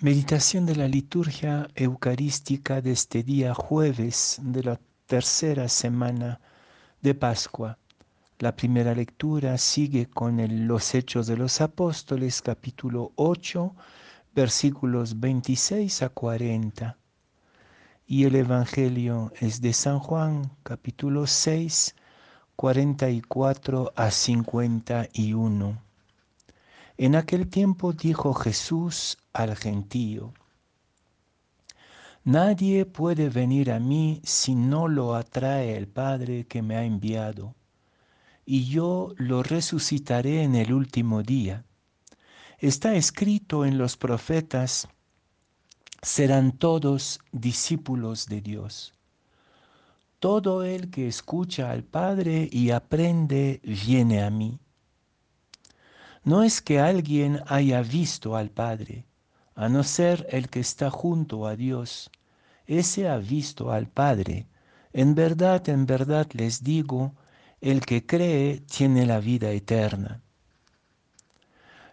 Meditación 0.00 0.64
de 0.64 0.76
la 0.76 0.86
liturgia 0.86 1.66
eucarística 1.74 2.80
de 2.80 2.92
este 2.92 3.24
día 3.24 3.52
jueves 3.52 4.38
de 4.40 4.62
la 4.62 4.80
tercera 5.06 5.68
semana 5.68 6.40
de 7.02 7.16
Pascua. 7.16 7.78
La 8.38 8.54
primera 8.54 8.94
lectura 8.94 9.58
sigue 9.58 10.06
con 10.06 10.38
los 10.68 10.94
Hechos 10.94 11.26
de 11.26 11.36
los 11.36 11.60
Apóstoles, 11.60 12.40
capítulo 12.42 13.10
8, 13.16 13.74
versículos 14.36 15.18
26 15.18 16.02
a 16.04 16.10
40. 16.10 16.96
Y 18.06 18.22
el 18.22 18.36
Evangelio 18.36 19.32
es 19.40 19.60
de 19.60 19.72
San 19.72 19.98
Juan, 19.98 20.52
capítulo 20.62 21.26
6, 21.26 21.96
44 22.54 23.92
a 23.96 24.10
51. 24.12 25.87
En 27.00 27.14
aquel 27.14 27.48
tiempo 27.48 27.92
dijo 27.92 28.34
Jesús 28.34 29.18
al 29.32 29.54
gentío, 29.54 30.34
Nadie 32.24 32.86
puede 32.86 33.28
venir 33.28 33.70
a 33.70 33.78
mí 33.78 34.20
si 34.24 34.56
no 34.56 34.88
lo 34.88 35.14
atrae 35.14 35.76
el 35.76 35.86
Padre 35.86 36.46
que 36.48 36.60
me 36.60 36.74
ha 36.76 36.82
enviado, 36.82 37.54
y 38.44 38.64
yo 38.64 39.14
lo 39.16 39.44
resucitaré 39.44 40.42
en 40.42 40.56
el 40.56 40.72
último 40.72 41.22
día. 41.22 41.64
Está 42.58 42.96
escrito 42.96 43.64
en 43.64 43.78
los 43.78 43.96
profetas, 43.96 44.88
serán 46.02 46.50
todos 46.50 47.20
discípulos 47.30 48.26
de 48.26 48.40
Dios. 48.40 48.92
Todo 50.18 50.64
el 50.64 50.90
que 50.90 51.06
escucha 51.06 51.70
al 51.70 51.84
Padre 51.84 52.48
y 52.50 52.70
aprende 52.70 53.60
viene 53.62 54.24
a 54.24 54.30
mí. 54.30 54.58
No 56.24 56.42
es 56.42 56.60
que 56.60 56.80
alguien 56.80 57.40
haya 57.46 57.82
visto 57.82 58.36
al 58.36 58.50
Padre, 58.50 59.06
a 59.54 59.68
no 59.68 59.82
ser 59.82 60.26
el 60.30 60.48
que 60.48 60.60
está 60.60 60.90
junto 60.90 61.46
a 61.46 61.56
Dios. 61.56 62.10
Ese 62.66 63.08
ha 63.08 63.18
visto 63.18 63.72
al 63.72 63.86
Padre. 63.86 64.46
En 64.92 65.14
verdad, 65.14 65.68
en 65.68 65.86
verdad 65.86 66.26
les 66.32 66.62
digo, 66.62 67.14
el 67.60 67.84
que 67.84 68.06
cree 68.06 68.60
tiene 68.60 69.06
la 69.06 69.20
vida 69.20 69.50
eterna. 69.50 70.20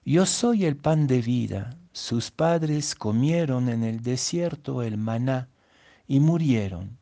Yo 0.03 0.25
soy 0.25 0.65
el 0.65 0.77
pan 0.77 1.07
de 1.07 1.21
vida. 1.21 1.77
Sus 1.91 2.29
padres 2.29 2.93
comieron 2.93 3.69
en 3.69 3.83
el 3.83 4.03
desierto 4.03 4.83
el 4.83 4.97
maná 4.97 5.49
y 6.07 6.19
murieron. 6.19 6.97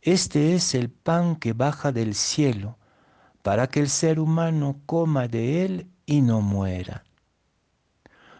Este 0.00 0.54
es 0.54 0.74
el 0.74 0.88
pan 0.88 1.36
que 1.36 1.52
baja 1.52 1.92
del 1.92 2.14
cielo, 2.14 2.78
para 3.42 3.66
que 3.66 3.80
el 3.80 3.90
ser 3.90 4.18
humano 4.18 4.80
coma 4.86 5.28
de 5.28 5.64
él 5.64 5.90
y 6.10 6.22
no 6.22 6.40
muera. 6.40 7.04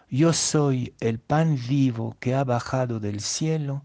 Yo 0.08 0.32
soy 0.32 0.92
el 0.98 1.20
pan 1.20 1.56
vivo 1.68 2.16
que 2.18 2.34
ha 2.34 2.42
bajado 2.42 2.98
del 2.98 3.20
cielo, 3.20 3.84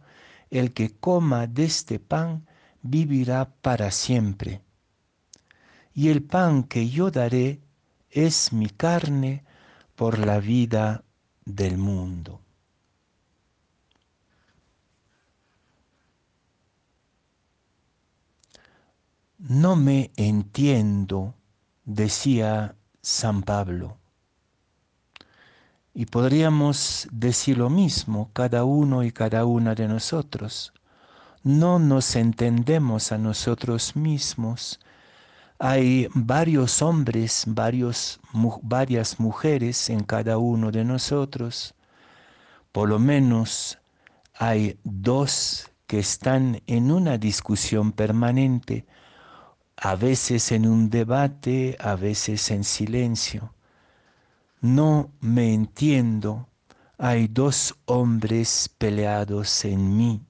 el 0.50 0.74
que 0.74 0.90
coma 0.90 1.46
de 1.46 1.66
este 1.66 2.00
pan 2.00 2.48
vivirá 2.82 3.46
para 3.62 3.92
siempre. 3.92 4.62
Y 5.94 6.10
el 6.10 6.24
pan 6.24 6.64
que 6.64 6.90
yo 6.90 7.12
daré 7.12 7.62
es 8.10 8.52
mi 8.52 8.70
carne 8.70 9.46
por 9.96 10.18
la 10.18 10.40
vida 10.40 11.04
del 11.46 11.78
mundo. 11.78 12.42
No 19.38 19.76
me 19.76 20.10
entiendo, 20.16 21.36
decía 21.84 22.76
San 23.06 23.44
Pablo. 23.44 24.00
Y 25.94 26.08
podríamos 26.08 27.08
decir 27.12 27.60
lo 27.60 27.70
mismo 27.70 28.32
cada 28.34 28.64
uno 28.64 29.04
y 29.04 29.12
cada 29.12 29.46
una 29.46 29.76
de 29.76 29.88
nosotros. 29.88 30.74
No 31.44 31.78
nos 31.78 32.16
entendemos 32.16 33.12
a 33.12 33.20
nosotros 33.20 33.96
mismos. 33.96 34.80
Hay 35.60 36.08
varios 36.16 36.82
hombres, 36.82 37.44
varios, 37.46 38.20
varias 38.64 39.20
mujeres 39.20 39.92
en 39.92 40.04
cada 40.04 40.40
uno 40.40 40.72
de 40.72 40.84
nosotros. 40.84 41.76
Por 42.72 42.90
lo 42.90 42.98
menos 42.98 43.78
hay 44.34 44.80
dos 44.84 45.70
que 45.86 46.00
están 46.00 46.64
en 46.66 46.92
una 46.92 47.20
discusión 47.20 47.92
permanente 47.92 48.88
a 49.78 49.96
veces 49.96 50.52
en 50.52 50.68
un 50.68 50.90
debate, 50.90 51.76
a 51.80 51.96
veces 51.96 52.50
en 52.52 52.64
silencio. 52.64 53.54
No 54.62 55.12
me 55.20 55.54
entiendo, 55.54 56.50
hay 56.98 57.28
dos 57.28 57.76
hombres 57.86 58.70
peleados 58.78 59.66
en 59.66 59.98
mí. 59.98 60.22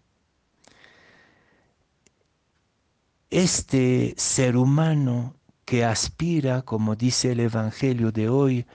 Este 3.30 4.14
ser 4.18 4.58
humano 4.58 5.36
que 5.66 5.84
aspira, 5.84 6.62
como 6.62 6.96
dice 6.96 7.32
el 7.32 7.40
Evangelio 7.40 8.12
de 8.12 8.30
hoy, 8.30 8.66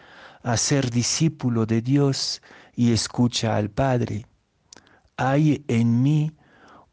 a 0.43 0.57
ser 0.57 0.91
discípulo 0.91 1.67
de 1.67 1.83
Dios 1.83 2.43
y 2.75 2.93
escucha 2.93 3.57
al 3.57 3.71
Padre, 3.71 4.27
hay 5.17 5.65
en 5.69 6.03
mí 6.03 6.33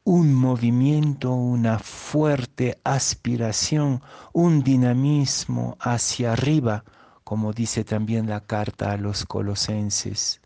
un 0.08 0.34
movimiento, 0.34 1.34
una 1.34 1.80
fuerte 1.80 2.80
aspiración, 2.86 4.02
un 4.32 4.64
dinamismo 4.64 5.76
hacia 5.82 6.32
arriba, 6.32 6.86
como 7.26 7.52
dice 7.52 7.84
también 7.84 8.30
la 8.30 8.40
carta 8.40 8.94
a 8.94 8.96
los 8.98 9.26
colosenses. 9.26 10.40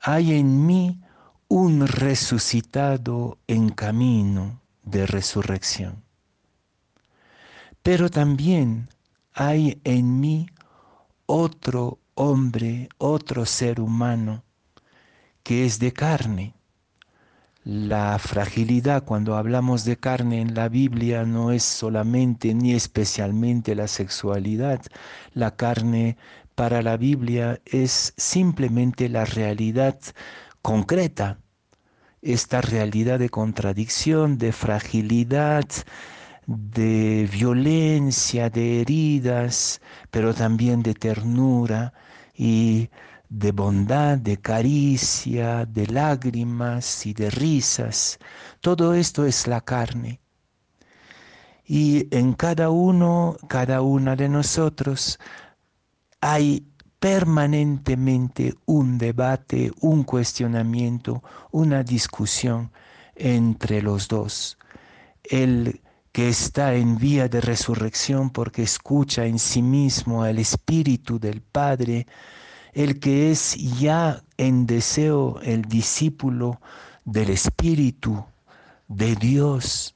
Hay 0.00 0.32
en 0.32 0.64
mí 0.64 0.98
un 1.48 1.86
resucitado 1.86 3.36
en 3.48 3.68
camino 3.68 4.62
de 4.82 5.06
resurrección. 5.08 6.02
Pero 7.82 8.08
también 8.08 8.88
hay 9.34 9.78
en 9.84 10.20
mí 10.20 10.46
otro 11.26 11.98
hombre, 12.14 12.88
otro 12.96 13.44
ser 13.44 13.78
humano 13.78 14.42
que 15.42 15.66
es 15.66 15.78
de 15.78 15.92
carne, 15.92 16.54
la 17.64 18.18
fragilidad 18.18 19.04
cuando 19.04 19.36
hablamos 19.36 19.84
de 19.86 19.96
carne 19.96 20.42
en 20.42 20.54
la 20.54 20.68
Biblia 20.68 21.24
no 21.24 21.50
es 21.50 21.62
solamente 21.64 22.52
ni 22.54 22.74
especialmente 22.74 23.74
la 23.74 23.88
sexualidad. 23.88 24.82
La 25.32 25.56
carne 25.56 26.18
para 26.54 26.82
la 26.82 26.98
Biblia 26.98 27.60
es 27.64 28.12
simplemente 28.18 29.08
la 29.08 29.24
realidad 29.24 29.98
concreta. 30.60 31.38
Esta 32.20 32.60
realidad 32.60 33.18
de 33.18 33.30
contradicción, 33.30 34.36
de 34.36 34.52
fragilidad, 34.52 35.64
de 36.46 37.28
violencia, 37.32 38.50
de 38.50 38.82
heridas, 38.82 39.80
pero 40.10 40.34
también 40.34 40.82
de 40.82 40.94
ternura 40.94 41.94
y 42.36 42.90
de 43.34 43.50
bondad, 43.50 44.18
de 44.18 44.36
caricia, 44.36 45.66
de 45.66 45.86
lágrimas 45.88 47.04
y 47.04 47.12
de 47.14 47.30
risas. 47.30 48.18
Todo 48.60 48.94
esto 48.94 49.26
es 49.26 49.46
la 49.48 49.60
carne. 49.60 50.20
Y 51.66 52.06
en 52.14 52.34
cada 52.34 52.70
uno, 52.70 53.36
cada 53.48 53.82
una 53.82 54.14
de 54.14 54.28
nosotros 54.28 55.18
hay 56.20 56.64
permanentemente 57.00 58.54
un 58.66 58.98
debate, 58.98 59.72
un 59.80 60.04
cuestionamiento, 60.04 61.22
una 61.50 61.82
discusión 61.82 62.70
entre 63.16 63.82
los 63.82 64.06
dos. 64.06 64.58
El 65.24 65.80
que 66.12 66.28
está 66.28 66.74
en 66.74 66.98
vía 66.98 67.28
de 67.28 67.40
resurrección 67.40 68.30
porque 68.30 68.62
escucha 68.62 69.26
en 69.26 69.40
sí 69.40 69.62
mismo 69.62 70.22
al 70.22 70.38
Espíritu 70.38 71.18
del 71.18 71.42
Padre, 71.42 72.06
el 72.74 72.98
que 72.98 73.30
es 73.30 73.54
ya 73.78 74.22
en 74.36 74.66
deseo 74.66 75.40
el 75.42 75.62
discípulo 75.62 76.60
del 77.04 77.30
Espíritu 77.30 78.24
de 78.88 79.14
Dios 79.14 79.94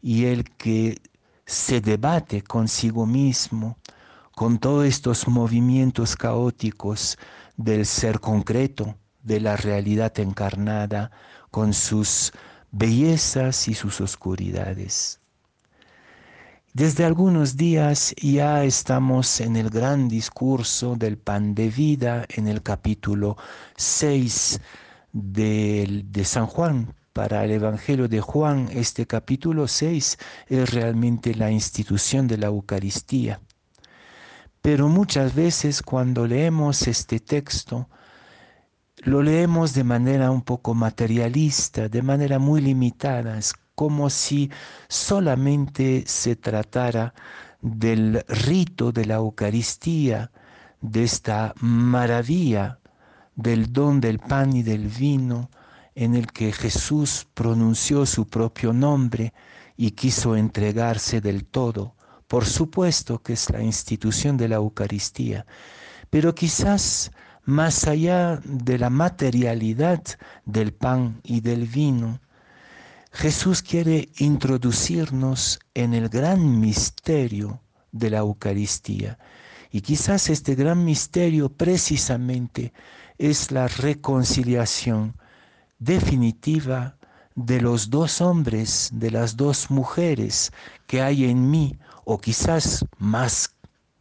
y 0.00 0.24
el 0.24 0.44
que 0.44 1.00
se 1.44 1.80
debate 1.80 2.42
consigo 2.42 3.04
mismo 3.04 3.76
con 4.34 4.58
todos 4.58 4.86
estos 4.86 5.28
movimientos 5.28 6.16
caóticos 6.16 7.18
del 7.56 7.86
ser 7.86 8.20
concreto, 8.20 8.96
de 9.22 9.40
la 9.40 9.56
realidad 9.56 10.18
encarnada, 10.18 11.10
con 11.50 11.72
sus 11.72 12.32
bellezas 12.72 13.68
y 13.68 13.74
sus 13.74 14.00
oscuridades. 14.00 15.20
Desde 16.76 17.04
algunos 17.04 17.56
días 17.56 18.16
ya 18.20 18.64
estamos 18.64 19.40
en 19.40 19.54
el 19.54 19.70
gran 19.70 20.08
discurso 20.08 20.96
del 20.96 21.18
pan 21.18 21.54
de 21.54 21.68
vida 21.68 22.26
en 22.28 22.48
el 22.48 22.62
capítulo 22.64 23.36
6 23.76 24.60
de, 25.12 26.02
de 26.04 26.24
San 26.24 26.46
Juan. 26.46 26.92
Para 27.12 27.44
el 27.44 27.52
Evangelio 27.52 28.08
de 28.08 28.20
Juan, 28.20 28.68
este 28.72 29.06
capítulo 29.06 29.68
6 29.68 30.18
es 30.48 30.74
realmente 30.74 31.36
la 31.36 31.52
institución 31.52 32.26
de 32.26 32.38
la 32.38 32.48
Eucaristía. 32.48 33.40
Pero 34.60 34.88
muchas 34.88 35.32
veces 35.32 35.80
cuando 35.80 36.26
leemos 36.26 36.88
este 36.88 37.20
texto, 37.20 37.88
lo 38.96 39.22
leemos 39.22 39.74
de 39.74 39.84
manera 39.84 40.32
un 40.32 40.42
poco 40.42 40.74
materialista, 40.74 41.88
de 41.88 42.02
manera 42.02 42.40
muy 42.40 42.60
limitada, 42.60 43.38
como 43.74 44.10
si 44.10 44.50
solamente 44.88 46.04
se 46.06 46.36
tratara 46.36 47.14
del 47.60 48.24
rito 48.28 48.92
de 48.92 49.06
la 49.06 49.14
Eucaristía, 49.14 50.30
de 50.80 51.04
esta 51.04 51.54
maravilla 51.60 52.78
del 53.36 53.72
don 53.72 54.00
del 54.00 54.18
pan 54.18 54.54
y 54.54 54.62
del 54.62 54.88
vino 54.88 55.50
en 55.94 56.14
el 56.14 56.30
que 56.30 56.52
Jesús 56.52 57.26
pronunció 57.34 58.06
su 58.06 58.26
propio 58.26 58.72
nombre 58.72 59.32
y 59.76 59.92
quiso 59.92 60.36
entregarse 60.36 61.20
del 61.20 61.44
todo. 61.44 61.94
Por 62.28 62.44
supuesto 62.44 63.22
que 63.22 63.34
es 63.34 63.50
la 63.50 63.62
institución 63.62 64.36
de 64.36 64.48
la 64.48 64.56
Eucaristía, 64.56 65.46
pero 66.10 66.34
quizás 66.34 67.10
más 67.44 67.86
allá 67.86 68.40
de 68.44 68.78
la 68.78 68.90
materialidad 68.90 70.02
del 70.44 70.72
pan 70.72 71.20
y 71.22 71.40
del 71.40 71.66
vino, 71.66 72.20
Jesús 73.14 73.62
quiere 73.62 74.08
introducirnos 74.18 75.60
en 75.72 75.94
el 75.94 76.08
gran 76.08 76.58
misterio 76.60 77.60
de 77.92 78.10
la 78.10 78.18
Eucaristía. 78.18 79.20
Y 79.70 79.82
quizás 79.82 80.28
este 80.30 80.56
gran 80.56 80.84
misterio 80.84 81.48
precisamente 81.48 82.72
es 83.16 83.52
la 83.52 83.68
reconciliación 83.68 85.16
definitiva 85.78 86.98
de 87.36 87.60
los 87.60 87.88
dos 87.88 88.20
hombres, 88.20 88.90
de 88.92 89.12
las 89.12 89.36
dos 89.36 89.70
mujeres 89.70 90.52
que 90.88 91.00
hay 91.00 91.26
en 91.26 91.48
mí, 91.48 91.78
o 92.04 92.18
quizás 92.18 92.84
más 92.98 93.53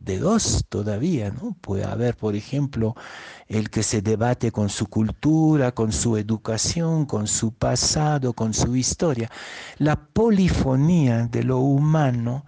de 0.04 0.20
dos 0.20 0.66
todavía, 0.70 1.32
¿no? 1.32 1.56
Puede 1.62 1.86
haber, 1.86 2.16
por 2.16 2.36
ejemplo, 2.36 2.96
el 3.48 3.70
que 3.70 3.84
se 3.84 4.02
debate 4.02 4.52
con 4.52 4.70
su 4.70 4.88
cultura, 4.88 5.74
con 5.74 5.92
su 5.92 6.18
educación, 6.18 7.06
con 7.06 7.28
su 7.28 7.54
pasado, 7.54 8.34
con 8.34 8.54
su 8.54 8.76
historia. 8.76 9.30
La 9.78 9.96
polifonía 9.96 11.28
de 11.28 11.44
lo 11.44 11.60
humano 11.60 12.46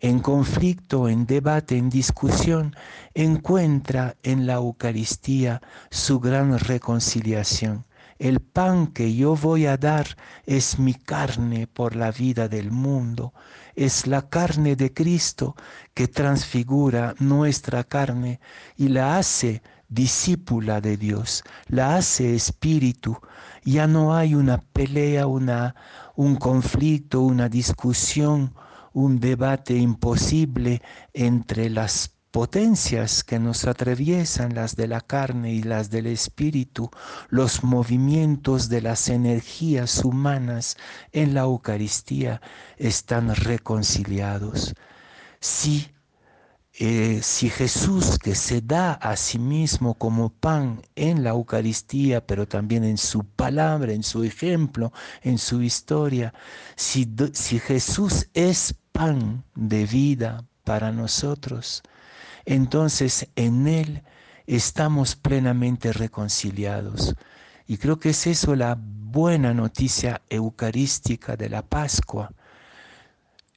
en 0.00 0.20
conflicto, 0.20 1.08
en 1.08 1.26
debate, 1.26 1.76
en 1.76 1.90
discusión, 1.90 2.76
encuentra 3.14 4.16
en 4.22 4.46
la 4.46 4.54
Eucaristía 4.54 5.60
su 5.90 6.20
gran 6.20 6.58
reconciliación. 6.58 7.87
El 8.18 8.40
pan 8.40 8.88
que 8.88 9.14
yo 9.14 9.36
voy 9.36 9.66
a 9.66 9.76
dar 9.76 10.16
es 10.44 10.78
mi 10.80 10.94
carne 10.94 11.68
por 11.68 11.94
la 11.94 12.10
vida 12.10 12.48
del 12.48 12.72
mundo. 12.72 13.32
Es 13.76 14.08
la 14.08 14.28
carne 14.28 14.74
de 14.74 14.92
Cristo 14.92 15.54
que 15.94 16.08
transfigura 16.08 17.14
nuestra 17.20 17.84
carne 17.84 18.40
y 18.76 18.88
la 18.88 19.18
hace 19.18 19.62
discípula 19.88 20.80
de 20.80 20.96
Dios, 20.96 21.44
la 21.68 21.94
hace 21.96 22.34
espíritu. 22.34 23.16
Ya 23.64 23.86
no 23.86 24.16
hay 24.16 24.34
una 24.34 24.58
pelea, 24.58 25.28
una, 25.28 25.76
un 26.16 26.34
conflicto, 26.36 27.20
una 27.20 27.48
discusión, 27.48 28.52
un 28.92 29.20
debate 29.20 29.76
imposible 29.76 30.82
entre 31.12 31.70
las 31.70 32.17
potencias 32.30 33.24
que 33.24 33.38
nos 33.38 33.64
atraviesan, 33.64 34.54
las 34.54 34.76
de 34.76 34.86
la 34.86 35.00
carne 35.00 35.52
y 35.52 35.62
las 35.62 35.90
del 35.90 36.06
espíritu, 36.06 36.90
los 37.28 37.64
movimientos 37.64 38.68
de 38.68 38.82
las 38.82 39.08
energías 39.08 40.04
humanas 40.04 40.76
en 41.12 41.34
la 41.34 41.42
Eucaristía 41.42 42.40
están 42.76 43.34
reconciliados. 43.34 44.74
Si, 45.40 45.88
eh, 46.74 47.20
si 47.22 47.48
Jesús 47.48 48.18
que 48.18 48.34
se 48.34 48.60
da 48.60 48.92
a 48.92 49.16
sí 49.16 49.38
mismo 49.38 49.94
como 49.94 50.28
pan 50.30 50.82
en 50.96 51.24
la 51.24 51.30
Eucaristía, 51.30 52.26
pero 52.26 52.46
también 52.46 52.84
en 52.84 52.98
su 52.98 53.24
palabra, 53.24 53.92
en 53.92 54.02
su 54.02 54.22
ejemplo, 54.22 54.92
en 55.22 55.38
su 55.38 55.62
historia, 55.62 56.34
si, 56.76 57.10
si 57.32 57.58
Jesús 57.58 58.28
es 58.34 58.74
pan 58.92 59.44
de 59.54 59.86
vida 59.86 60.44
para 60.64 60.92
nosotros, 60.92 61.82
entonces 62.48 63.28
en 63.36 63.68
Él 63.68 64.02
estamos 64.46 65.16
plenamente 65.16 65.92
reconciliados. 65.92 67.14
Y 67.66 67.76
creo 67.76 67.98
que 67.98 68.10
es 68.10 68.26
eso 68.26 68.56
la 68.56 68.78
buena 68.80 69.52
noticia 69.52 70.22
eucarística 70.30 71.36
de 71.36 71.50
la 71.50 71.60
Pascua. 71.60 72.32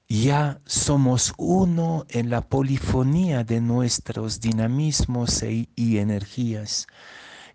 Ya 0.10 0.60
somos 0.66 1.34
uno 1.38 2.06
en 2.10 2.30
la 2.30 2.42
polifonía 2.42 3.46
de 3.46 3.62
nuestros 3.62 4.42
dinamismos 4.42 5.42
e, 5.42 5.70
y 5.74 5.98
energías. 6.00 6.88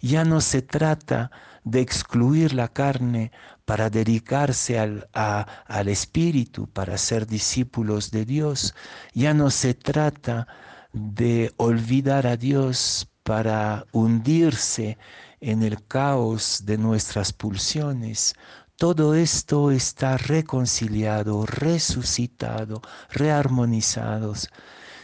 Ya 0.00 0.24
no 0.24 0.40
se 0.40 0.62
trata 0.62 1.30
de 1.64 1.82
excluir 1.82 2.54
la 2.54 2.68
carne 2.68 3.30
para 3.66 3.90
dedicarse 3.90 4.78
al, 4.78 5.10
al 5.12 5.88
espíritu, 5.88 6.66
para 6.66 6.96
ser 6.96 7.26
discípulos 7.26 8.10
de 8.10 8.24
Dios. 8.24 8.74
Ya 9.12 9.34
no 9.34 9.50
se 9.50 9.74
trata 9.74 10.46
de 10.96 11.52
olvidar 11.58 12.26
a 12.26 12.38
Dios 12.38 13.06
para 13.22 13.84
hundirse 13.92 14.96
en 15.40 15.62
el 15.62 15.86
caos 15.86 16.62
de 16.64 16.78
nuestras 16.78 17.34
pulsiones. 17.34 18.34
Todo 18.76 19.14
esto 19.14 19.70
está 19.70 20.16
reconciliado, 20.16 21.44
resucitado, 21.44 22.80
rearmonizados. 23.10 24.48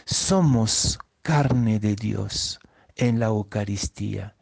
Somos 0.05 0.97
carne 1.21 1.79
de 1.79 1.95
Dios 1.95 2.59
en 2.95 3.19
la 3.19 3.27
Eucaristía. 3.27 4.35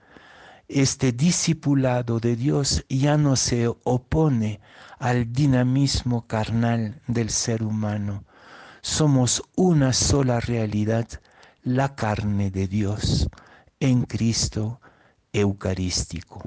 Este 0.69 1.11
discipulado 1.11 2.21
de 2.21 2.37
Dios 2.37 2.85
ya 2.87 3.17
no 3.17 3.35
se 3.35 3.67
opone 3.67 4.61
al 4.99 5.33
dinamismo 5.33 6.27
carnal 6.27 7.01
del 7.07 7.29
ser 7.29 7.61
humano. 7.61 8.23
Somos 8.81 9.43
una 9.55 9.91
sola 9.91 10.39
realidad 10.39 11.07
la 11.63 11.95
carne 11.95 12.49
de 12.49 12.67
Dios 12.67 13.27
en 13.79 14.05
Cristo 14.05 14.81
Eucarístico. 15.31 16.41